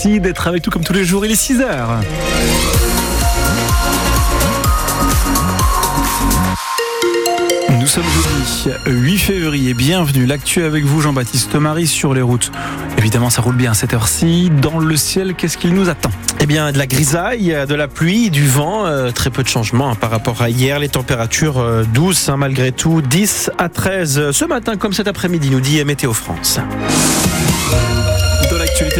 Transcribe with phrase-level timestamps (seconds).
[0.00, 1.26] Merci d'être avec nous comme tous les jours.
[1.26, 1.98] Il est 6 heures.
[7.80, 9.74] Nous sommes jeudi 8 février.
[9.74, 10.24] Bienvenue.
[10.24, 12.52] L'actu avec vous, Jean-Baptiste Marie, sur les routes.
[12.96, 14.52] Évidemment, ça roule bien à cette heure-ci.
[14.62, 16.12] Dans le ciel, qu'est-ce qu'il nous attend?
[16.38, 18.86] Eh bien, de la grisaille, de la pluie, du vent.
[18.86, 20.78] Euh, très peu de changements hein, par rapport à hier.
[20.78, 23.02] Les températures euh, douces, hein, malgré tout.
[23.02, 26.60] 10 à 13 ce matin, comme cet après-midi, nous dit Météo France.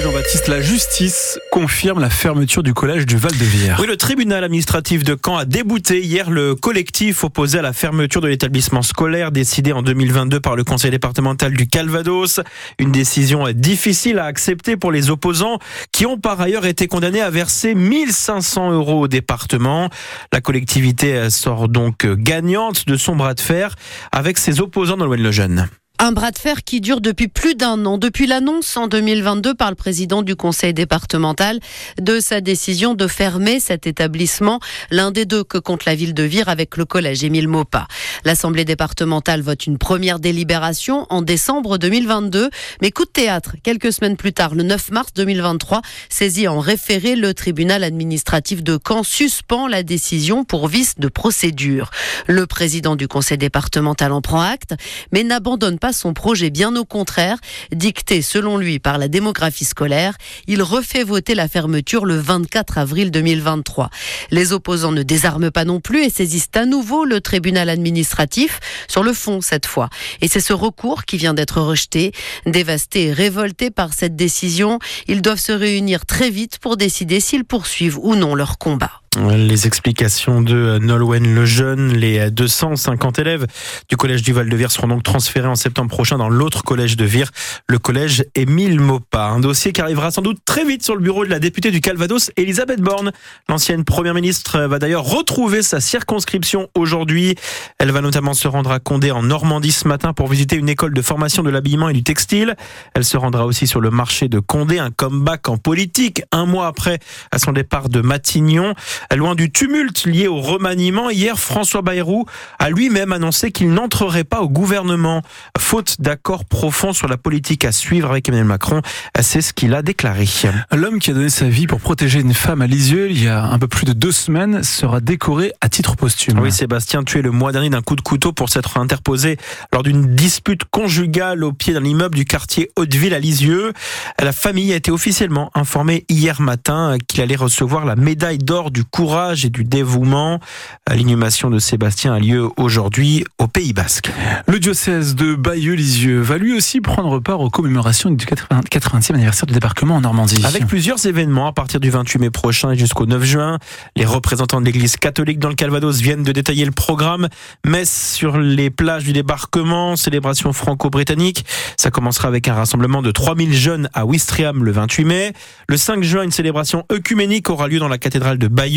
[0.00, 3.78] Jean-Baptiste, la justice confirme la fermeture du collège du Val-de-Vire.
[3.80, 8.20] Oui, le tribunal administratif de Caen a débouté hier le collectif opposé à la fermeture
[8.20, 12.40] de l'établissement scolaire décidé en 2022 par le conseil départemental du Calvados.
[12.78, 15.58] Une décision difficile à accepter pour les opposants
[15.92, 19.88] qui ont par ailleurs été condamnés à verser 1500 euros au département.
[20.32, 23.74] La collectivité sort donc gagnante de son bras de fer
[24.12, 25.68] avec ses opposants dans le Jeune.
[25.98, 29.70] Un bras de fer qui dure depuis plus d'un an, depuis l'annonce en 2022 par
[29.70, 31.58] le président du conseil départemental
[31.98, 36.22] de sa décision de fermer cet établissement, l'un des deux que compte la ville de
[36.22, 37.86] Vire avec le collège Émile Maupas.
[38.26, 42.50] L'assemblée départementale vote une première délibération en décembre 2022,
[42.82, 47.16] mais coup de théâtre, quelques semaines plus tard, le 9 mars 2023, saisi en référé,
[47.16, 51.90] le tribunal administratif de Caen suspend la décision pour vice de procédure.
[52.26, 54.74] Le président du conseil départemental en prend acte,
[55.10, 57.38] mais n'abandonne pas son projet, bien au contraire,
[57.72, 60.14] dicté selon lui par la démographie scolaire.
[60.46, 63.90] Il refait voter la fermeture le 24 avril 2023.
[64.30, 69.02] Les opposants ne désarment pas non plus et saisissent à nouveau le tribunal administratif sur
[69.02, 69.88] le fond cette fois.
[70.20, 72.12] Et c'est ce recours qui vient d'être rejeté.
[72.46, 77.44] Dévastés et révoltés par cette décision, ils doivent se réunir très vite pour décider s'ils
[77.44, 79.02] poursuivent ou non leur combat.
[79.16, 83.46] Les explications de Nolwenn Lejeune, les 250 élèves
[83.88, 87.30] du collège du Val-de-Vire seront donc transférés en septembre prochain dans l'autre collège de Vire,
[87.66, 89.30] le collège Émile Maupas.
[89.30, 91.80] Un dossier qui arrivera sans doute très vite sur le bureau de la députée du
[91.80, 93.10] Calvados, Elisabeth Borne.
[93.48, 97.36] L'ancienne première ministre va d'ailleurs retrouver sa circonscription aujourd'hui.
[97.78, 100.92] Elle va notamment se rendre à Condé en Normandie ce matin pour visiter une école
[100.92, 102.54] de formation de l'habillement et du textile.
[102.92, 106.66] Elle se rendra aussi sur le marché de Condé, un comeback en politique un mois
[106.66, 106.98] après
[107.32, 108.74] à son départ de Matignon.
[109.14, 112.26] Loin du tumulte lié au remaniement, hier, François Bayrou
[112.58, 115.22] a lui-même annoncé qu'il n'entrerait pas au gouvernement,
[115.58, 118.82] faute d'accord profond sur la politique à suivre avec Emmanuel Macron.
[119.20, 120.26] C'est ce qu'il a déclaré.
[120.72, 123.44] L'homme qui a donné sa vie pour protéger une femme à Lisieux il y a
[123.44, 126.38] un peu plus de deux semaines sera décoré à titre posthume.
[126.40, 129.36] Oui, Sébastien, tué le mois dernier d'un coup de couteau pour s'être interposé
[129.72, 133.72] lors d'une dispute conjugale au pied d'un immeuble du quartier Hauteville à Lisieux.
[134.20, 138.84] La famille a été officiellement informée hier matin qu'il allait recevoir la médaille d'or du
[138.90, 140.40] courage et du dévouement.
[140.88, 144.10] L'inhumation de Sébastien a lieu aujourd'hui au Pays Basque.
[144.46, 149.54] Le diocèse de Bayeux-Lisieux va lui aussi prendre part aux commémorations du 80e anniversaire du
[149.54, 150.44] débarquement en Normandie.
[150.44, 153.58] Avec plusieurs événements à partir du 28 mai prochain et jusqu'au 9 juin.
[153.96, 157.28] Les représentants de l'église catholique dans le Calvados viennent de détailler le programme.
[157.64, 161.44] Messe sur les plages du débarquement, célébration franco-britannique.
[161.76, 165.32] Ça commencera avec un rassemblement de 3000 jeunes à Ouistreham le 28 mai.
[165.68, 168.75] Le 5 juin, une célébration œcuménique aura lieu dans la cathédrale de Bayeux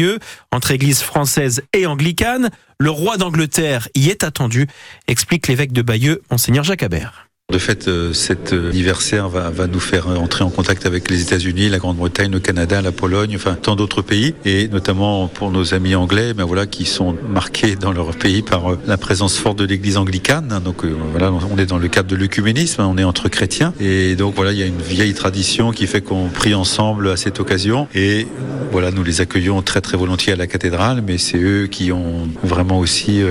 [0.51, 2.49] entre églises françaises et anglicanes.
[2.79, 4.67] Le roi d'Angleterre y est attendu,
[5.07, 7.28] explique l'évêque de Bayeux, monseigneur Jacques.
[7.49, 11.67] De fait, euh, cet anniversaire va, va, nous faire entrer en contact avec les États-Unis,
[11.69, 15.95] la Grande-Bretagne, le Canada, la Pologne, enfin tant d'autres pays, et notamment pour nos amis
[15.95, 19.65] anglais, ben voilà, qui sont marqués dans leur pays par euh, la présence forte de
[19.65, 20.61] l'Église anglicane.
[20.63, 24.15] Donc euh, voilà, on est dans le cadre de l'œcuménisme, on est entre chrétiens, et
[24.15, 27.39] donc voilà, il y a une vieille tradition qui fait qu'on prie ensemble à cette
[27.39, 28.27] occasion, et
[28.71, 32.29] voilà, nous les accueillons très très volontiers à la cathédrale, mais c'est eux qui ont
[32.43, 33.23] vraiment aussi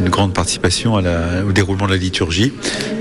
[0.00, 2.52] une grande participation à la, au déroulement de la liturgie.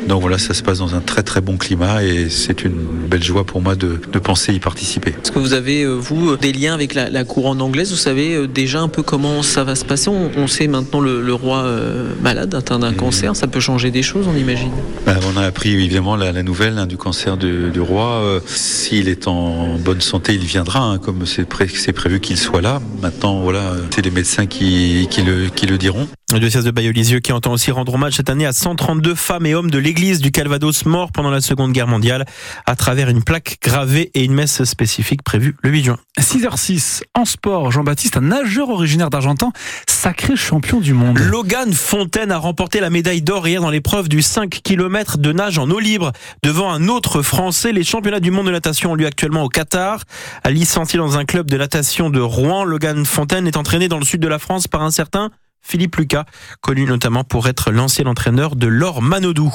[0.07, 3.23] Donc voilà, ça se passe dans un très très bon climat et c'est une belle
[3.23, 5.11] joie pour moi de, de penser y participer.
[5.11, 7.91] Est-ce que vous avez, euh, vous, des liens avec la, la couronne anglaise?
[7.91, 10.09] Vous savez euh, déjà un peu comment ça va se passer?
[10.09, 13.91] On, on, sait maintenant le, le roi euh, malade, atteint d'un cancer, ça peut changer
[13.91, 14.71] des choses, on imagine?
[15.05, 18.21] Ben, On a appris évidemment la, la nouvelle hein, du cancer du, du roi.
[18.23, 22.61] Euh, S'il est en bonne santé, il viendra, hein, comme c'est pré prévu qu'il soit
[22.61, 22.81] là.
[23.01, 26.07] Maintenant, voilà, c'est les médecins qui, qui, le, qui le diront.
[26.33, 29.55] Le diocèse de Bayeux-Lisieux qui entend aussi rendre hommage cette année à 132 femmes et
[29.55, 32.25] hommes de l'église du Calvados morts pendant la Seconde Guerre mondiale
[32.65, 35.97] à travers une plaque gravée et une messe spécifique prévue le 8 juin.
[36.19, 39.53] 6h06 en sport, Jean-Baptiste, un nageur originaire d'Argentan,
[39.87, 41.17] sacré champion du monde.
[41.17, 45.57] Logan Fontaine a remporté la médaille d'or hier dans l'épreuve du 5 km de nage
[45.57, 46.11] en eau libre
[46.43, 47.71] devant un autre Français.
[47.71, 50.03] Les championnats du monde de natation ont lieu actuellement au Qatar.
[50.45, 54.19] Licencié dans un club de natation de Rouen, Logan Fontaine est entraîné dans le sud
[54.19, 55.31] de la France par un certain
[55.67, 56.23] Philippe Lucas,
[56.61, 59.51] connu notamment pour être l'ancien entraîneur de Laure Manodou.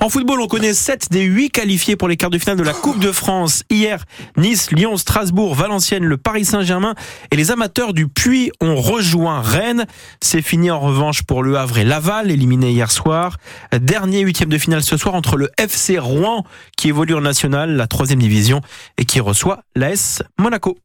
[0.00, 2.72] En football, on connaît 7 des 8 qualifiés pour les quarts de finale de la
[2.72, 3.64] Coupe de France.
[3.68, 4.04] Hier,
[4.36, 6.94] Nice, Lyon, Strasbourg, Valenciennes, le Paris Saint-Germain
[7.32, 9.86] et les amateurs du Puy ont rejoint Rennes.
[10.22, 13.36] C'est fini en revanche pour Le Havre et Laval, éliminés hier soir.
[13.72, 16.44] Dernier huitième de finale ce soir entre le FC Rouen,
[16.76, 18.60] qui évolue en national, la troisième division,
[18.96, 20.78] et qui reçoit l'AS Monaco.